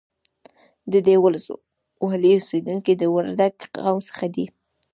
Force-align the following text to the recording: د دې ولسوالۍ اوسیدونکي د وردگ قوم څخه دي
د 0.91 0.93
دې 1.07 1.15
ولسوالۍ 1.25 2.31
اوسیدونکي 2.37 2.93
د 2.97 3.03
وردگ 3.15 3.55
قوم 3.77 3.97
څخه 4.09 4.25
دي 4.35 4.45